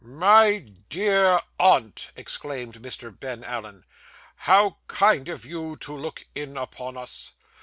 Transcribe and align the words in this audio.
'My 0.03 0.65
dear 0.89 1.39
aunt,' 1.59 2.09
exclaimed 2.15 2.73
Mr. 2.81 3.15
Ben 3.19 3.43
Allen, 3.43 3.85
'how 4.35 4.77
kind 4.87 5.29
of 5.29 5.45
you 5.45 5.77
to 5.77 5.93
look 5.95 6.25
in 6.33 6.57
upon 6.57 6.97
us! 6.97 7.33